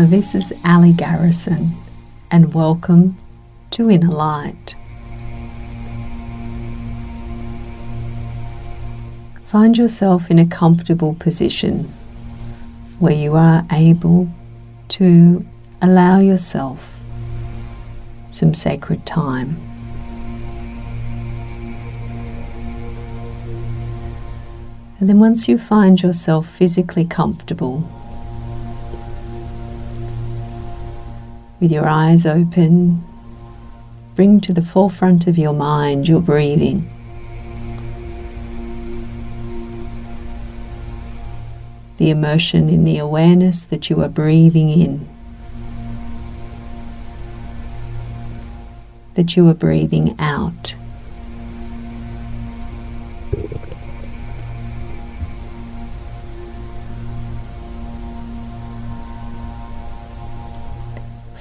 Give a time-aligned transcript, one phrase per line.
[0.00, 1.72] Hello, this is Ali Garrison,
[2.30, 3.18] and welcome
[3.70, 4.74] to Inner Light.
[9.44, 11.84] Find yourself in a comfortable position
[12.98, 14.28] where you are able
[14.88, 15.44] to
[15.82, 16.98] allow yourself
[18.30, 19.60] some sacred time.
[24.98, 27.86] And then once you find yourself physically comfortable,
[31.60, 33.04] with your eyes open,
[34.16, 36.90] bring to the forefront of your mind your breathing.
[41.98, 45.06] The immersion in the awareness that you are breathing in,
[49.14, 50.74] that you are breathing out.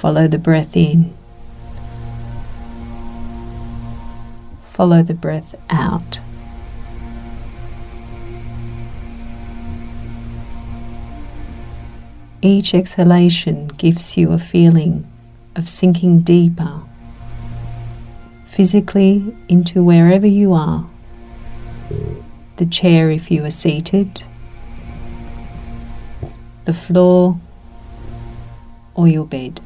[0.00, 1.14] Follow the breath in.
[4.62, 6.20] Follow the breath out.
[12.40, 15.06] Each exhalation gives you a feeling
[15.54, 16.80] of sinking deeper,
[18.46, 20.88] physically into wherever you are.
[22.56, 24.22] The chair if you are seated,
[26.64, 27.38] the floor,
[28.94, 29.60] or your bed.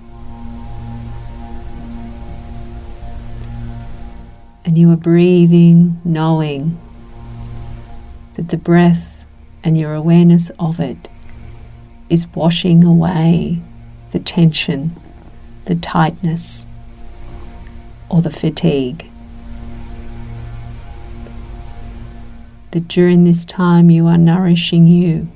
[4.64, 6.80] And you are breathing, knowing
[8.34, 9.24] that the breath
[9.62, 11.08] and your awareness of it
[12.08, 13.60] is washing away
[14.12, 14.96] the tension,
[15.64, 16.66] the tightness,
[18.08, 19.10] or the fatigue.
[22.70, 25.28] That during this time you are nourishing you,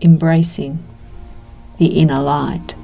[0.00, 0.82] embracing
[1.78, 2.74] the inner light.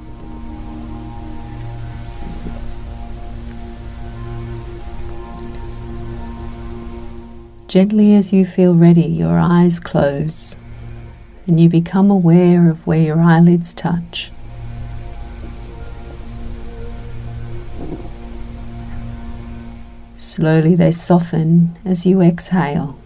[7.67, 10.55] Gently as you feel ready, your eyes close
[11.45, 14.31] and you become aware of where your eyelids touch.
[20.15, 22.97] Slowly they soften as you exhale.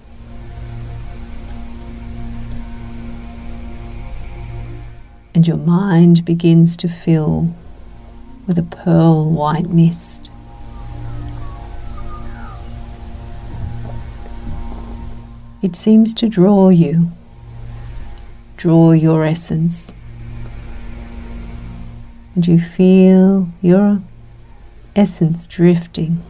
[5.34, 7.52] And your mind begins to fill
[8.46, 10.30] with a pearl white mist.
[15.62, 17.12] It seems to draw you,
[18.58, 19.94] draw your essence.
[22.34, 24.02] And you feel your
[24.96, 26.24] essence drifting.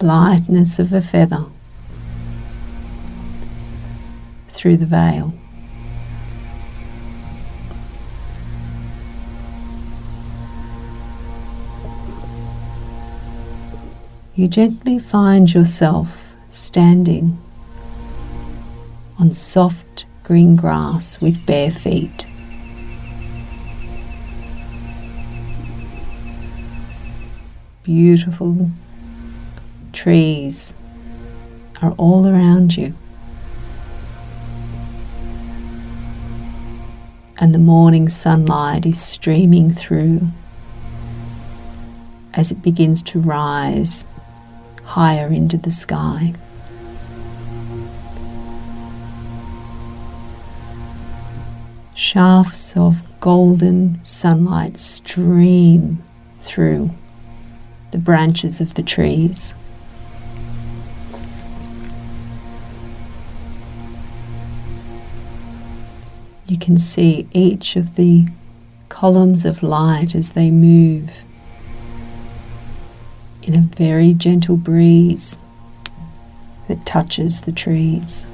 [0.00, 1.46] Lightness of a feather
[4.48, 5.34] through the veil.
[14.40, 17.38] You gently find yourself standing
[19.18, 22.26] on soft green grass with bare feet.
[27.82, 28.70] Beautiful
[29.92, 30.72] trees
[31.82, 32.94] are all around you.
[37.36, 40.28] And the morning sunlight is streaming through
[42.32, 44.06] as it begins to rise
[44.90, 46.34] higher into the sky.
[51.94, 56.02] Shafts of golden sunlight stream
[56.40, 56.90] through
[57.92, 59.54] the branches of the trees.
[66.48, 68.26] You can see each of the
[68.88, 71.22] columns of light as they move
[73.42, 75.36] in a very gentle breeze
[76.68, 78.26] that touches the trees.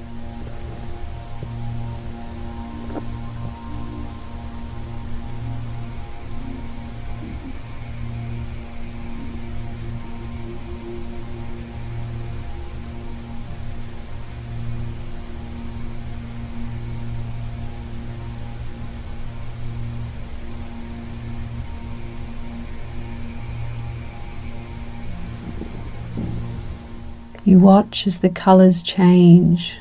[27.46, 29.78] You watch as the colours change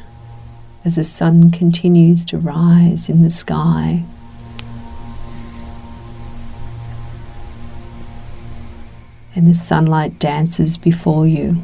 [0.85, 4.03] as the sun continues to rise in the sky.
[9.35, 11.63] And the sunlight dances before you,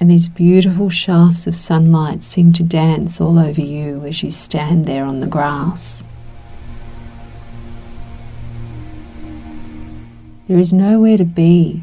[0.00, 4.86] And these beautiful shafts of sunlight seem to dance all over you as you stand
[4.86, 6.02] there on the grass.
[10.48, 11.82] There is nowhere to be,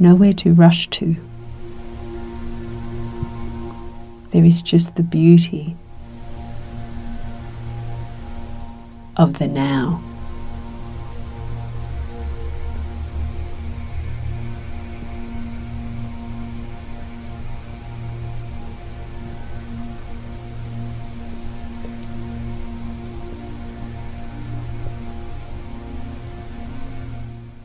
[0.00, 1.16] nowhere to rush to.
[4.30, 5.76] There is just the beauty
[9.16, 10.02] of the now.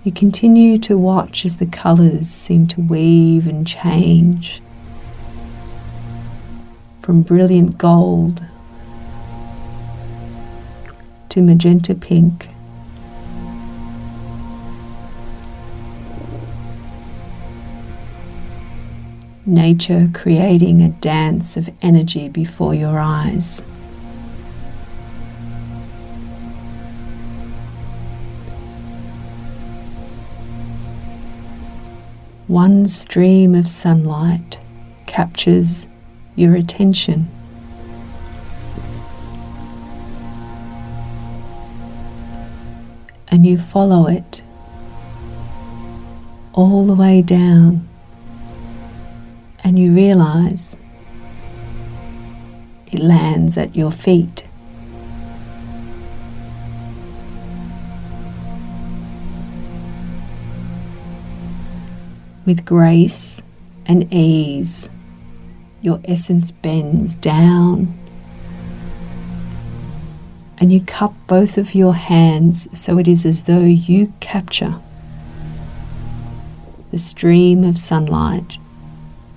[0.05, 4.61] You continue to watch as the colours seem to weave and change
[7.01, 8.43] from brilliant gold
[11.29, 12.49] to magenta pink.
[19.47, 23.63] Nature creating a dance of energy before your eyes.
[32.55, 34.57] One stream of sunlight
[35.07, 35.89] captures
[36.37, 37.27] your attention.
[43.27, 44.41] And you follow it
[46.53, 47.85] all the way down,
[49.61, 50.77] and you realize
[52.87, 54.45] it lands at your feet.
[62.45, 63.41] With grace
[63.85, 64.89] and ease,
[65.81, 67.93] your essence bends down
[70.57, 74.75] and you cup both of your hands so it is as though you capture
[76.91, 78.57] the stream of sunlight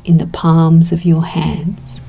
[0.05, 2.01] in the palms of your hands.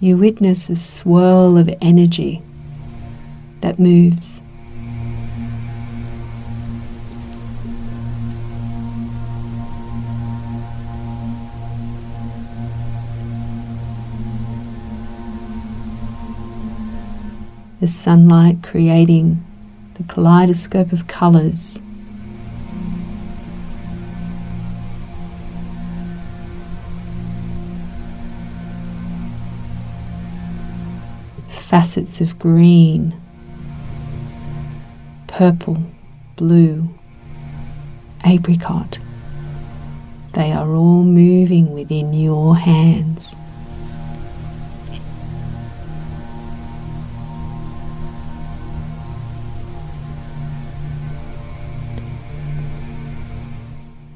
[0.00, 2.42] You witness a swirl of energy
[3.60, 4.40] that moves.
[17.80, 19.44] The sunlight creating
[19.94, 21.78] the kaleidoscope of colours
[31.70, 33.14] facets of green,
[35.28, 35.80] purple,
[36.34, 36.92] blue,
[38.24, 38.98] apricot.
[40.32, 43.36] They are all moving within your hands.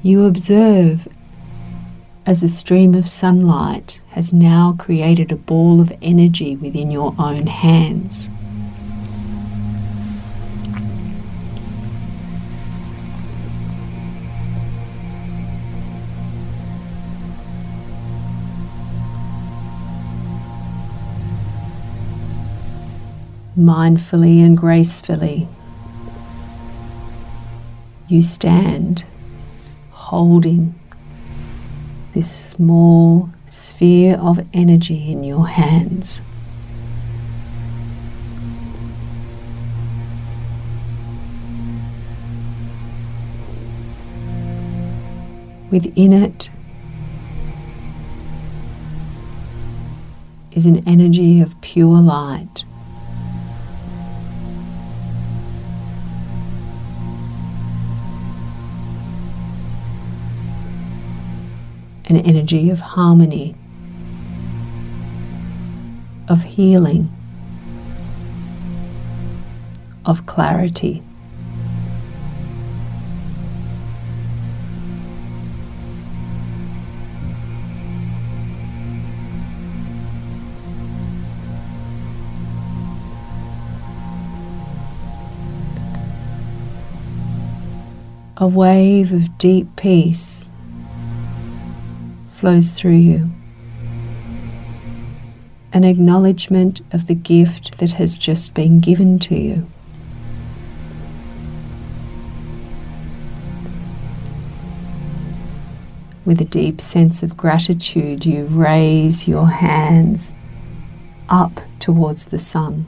[0.03, 1.07] You observe
[2.25, 7.47] as a stream of sunlight has now created a ball of energy within your own
[7.47, 8.29] hands.
[23.57, 25.49] Mindfully and gracefully,
[28.07, 29.03] you stand
[29.91, 30.73] holding
[32.13, 36.21] this small sphere of energy in your hands.
[45.71, 46.49] Within it
[50.51, 52.65] is an energy of pure light.
[62.07, 63.55] An energy of harmony,
[66.27, 67.09] of healing,
[70.05, 71.01] of clarity.
[88.37, 90.47] A wave of deep peace
[92.45, 93.31] flows through you.
[95.73, 99.67] An acknowledgement of the gift that has just been given to you.
[106.23, 110.31] with a deep sense of gratitude, you raise your hands
[111.29, 112.85] up towards the sun.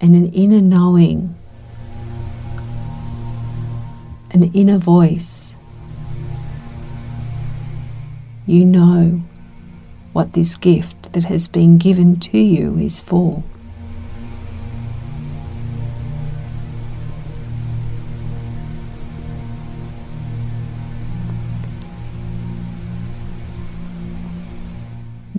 [0.00, 1.34] And an inner knowing,
[4.32, 5.56] an inner voice.
[8.46, 9.22] You know
[10.12, 13.42] what this gift that has been given to you is for.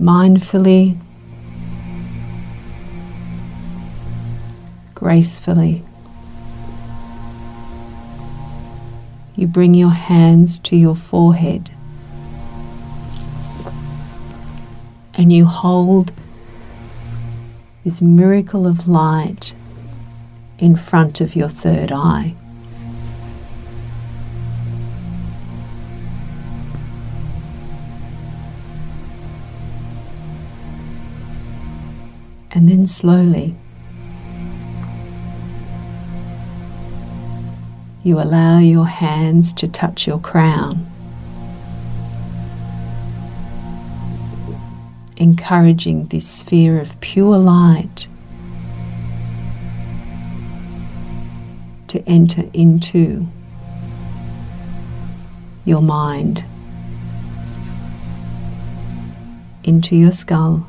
[0.04, 0.98] mindfully,
[4.94, 5.82] gracefully.
[9.36, 11.70] You bring your hands to your forehead
[15.14, 16.12] and you hold
[17.84, 19.54] this miracle of light
[20.58, 22.34] in front of your third eye.
[32.56, 33.52] and then slowly
[38.04, 40.86] you allow your hands to touch your crown,
[45.16, 48.06] encouraging this sphere of pure light
[51.88, 53.26] to enter into
[55.64, 56.44] your mind,
[59.62, 60.66] into your skull.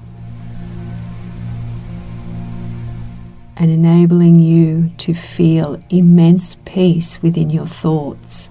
[3.58, 8.50] And enabling you to feel immense peace within your thoughts.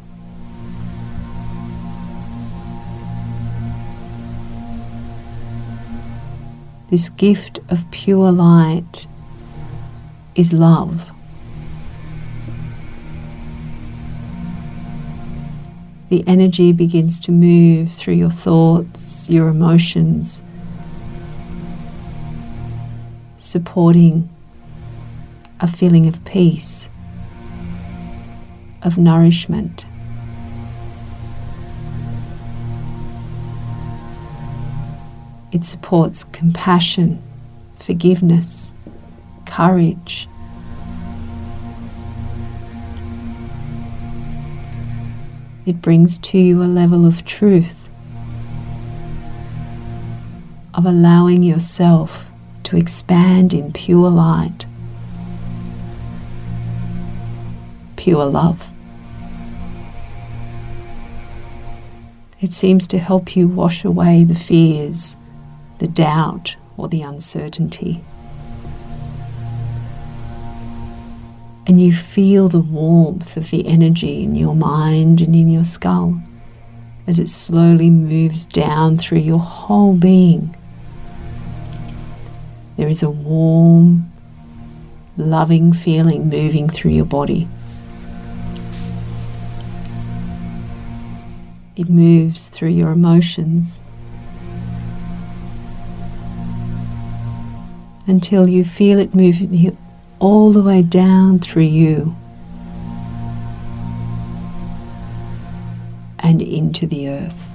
[6.90, 9.06] This gift of pure light
[10.34, 11.10] is love.
[16.08, 20.42] The energy begins to move through your thoughts, your emotions,
[23.38, 24.33] supporting
[25.60, 26.90] a feeling of peace,
[28.82, 29.86] of nourishment.
[35.52, 37.22] It supports compassion,
[37.76, 38.72] forgiveness,
[39.46, 40.28] courage.
[45.64, 47.88] It brings to you a level of truth,
[50.74, 52.28] of allowing yourself
[52.64, 54.66] to expand in pure light.
[58.04, 58.70] Pure love.
[62.38, 65.16] It seems to help you wash away the fears,
[65.78, 68.02] the doubt, or the uncertainty.
[71.66, 76.20] And you feel the warmth of the energy in your mind and in your skull
[77.06, 80.54] as it slowly moves down through your whole being.
[82.76, 84.12] There is a warm,
[85.16, 87.48] loving feeling moving through your body.
[91.76, 93.82] It moves through your emotions
[98.06, 99.76] until you feel it moving
[100.20, 102.14] all the way down through you
[106.20, 107.50] and into the earth.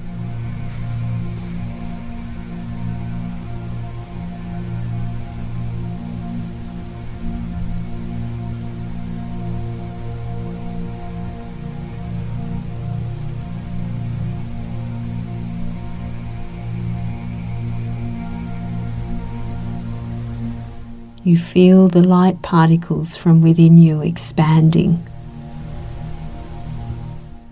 [21.29, 25.05] You feel the light particles from within you expanding.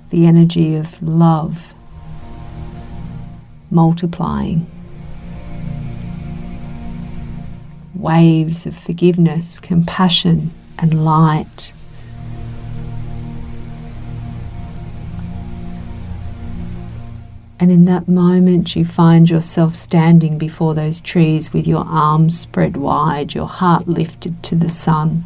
[0.10, 1.76] The energy of love
[3.70, 4.66] multiplying.
[7.94, 11.72] Waves of forgiveness, compassion, and light
[17.60, 22.78] And in that moment, you find yourself standing before those trees with your arms spread
[22.78, 25.26] wide, your heart lifted to the sun,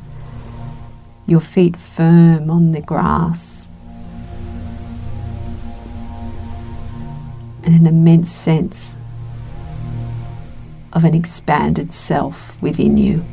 [1.26, 3.68] your feet firm on the grass,
[7.64, 8.96] and an immense sense
[10.94, 13.26] of an expanded self within you.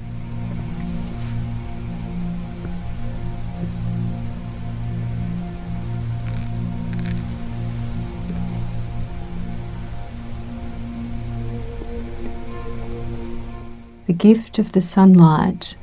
[14.09, 15.77] The gift of the sunlight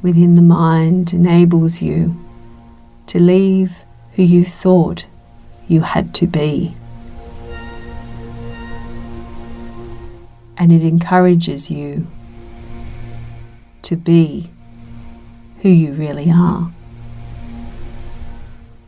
[0.00, 2.16] within the mind enables you
[3.08, 5.08] to leave who you thought
[5.66, 6.76] you had to be.
[10.56, 12.06] And it encourages you
[13.82, 14.48] to be
[15.62, 16.70] who you really are.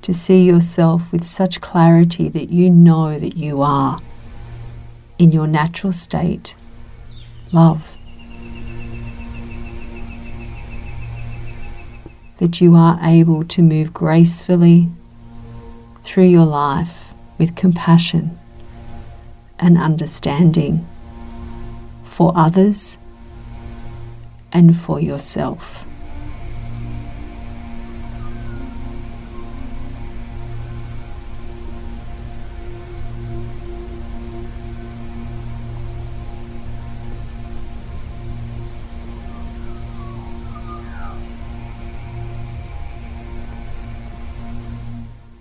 [0.02, 3.98] To see yourself with such clarity that you know that you are
[5.18, 6.54] in your natural state,
[7.52, 7.96] love.
[12.38, 14.88] That you are able to move gracefully
[16.02, 18.38] through your life with compassion
[19.58, 20.86] and understanding
[22.04, 22.98] for others
[24.52, 25.84] and for yourself.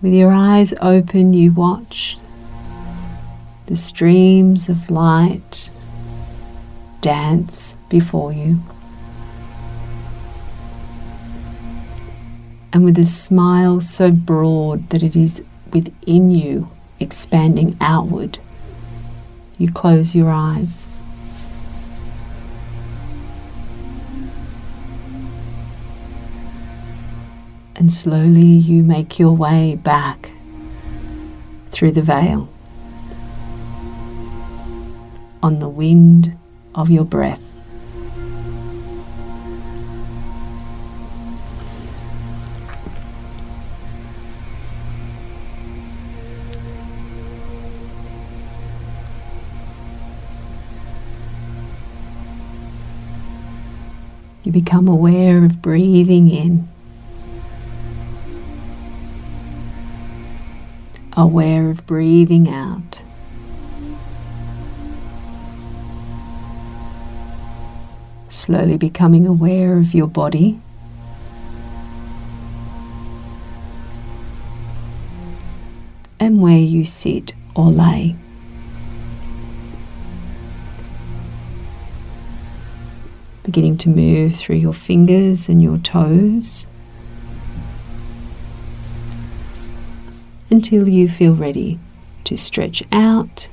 [0.08, 2.17] With your eyes open, you watch
[3.65, 5.70] the streams of light
[7.02, 8.62] dance before you.
[12.72, 15.43] And with a smile so broad that it is
[15.74, 16.70] within you,
[17.02, 18.39] expanding outward,
[19.58, 20.88] you close your eyes.
[27.78, 30.32] And slowly you make your way back
[31.70, 32.50] through the veil
[35.44, 36.36] on the wind
[36.74, 37.44] of your breath.
[54.44, 56.68] You become aware of breathing in
[61.17, 63.01] aware of breathing out.
[68.30, 70.62] Slowly becoming aware of your body.
[76.19, 78.15] And where you sit or lay.
[83.43, 86.67] Beginning to move through your fingers and your toes.
[90.49, 91.79] Until you feel ready
[92.23, 93.49] to stretch out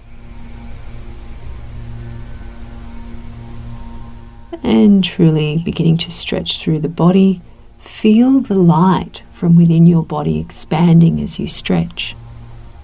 [4.65, 7.41] and truly beginning to stretch through the body.
[7.79, 12.17] Feel the light from within your body expanding as you stretch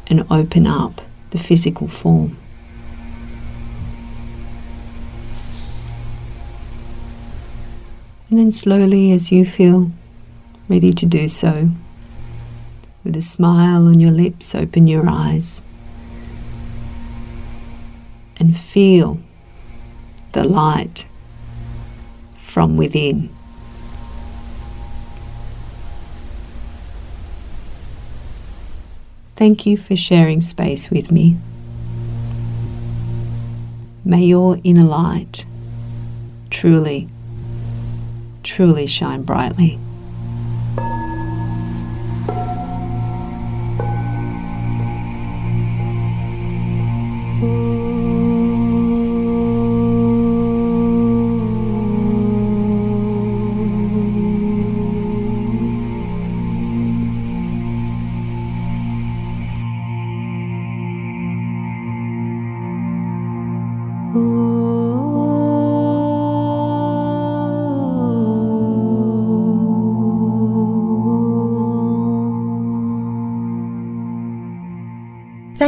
[0.06, 2.36] and open up the physical form.
[8.28, 9.90] And then slowly, as you feel
[10.68, 11.70] ready to do so,
[13.04, 15.62] with a smile on your lips, open your eyes
[18.36, 19.20] and feel
[20.32, 21.06] the light
[22.36, 23.28] from within.
[29.36, 31.38] Thank you for sharing space with me.
[34.04, 35.44] May your inner light
[36.50, 37.08] truly,
[38.42, 39.78] truly shine brightly.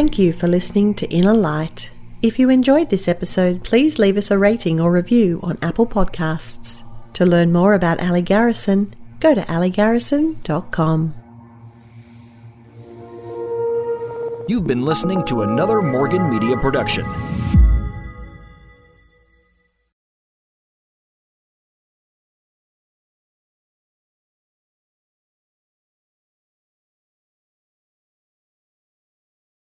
[0.03, 1.93] Thank you for listening to Inner Light.
[2.23, 6.83] If you enjoyed this episode, please leave us a rating or review on Apple Podcasts.
[7.12, 11.15] To learn more about Ali Garrison, go to aligarrison.com.
[14.49, 17.07] You've been listening to another Morgan Media production.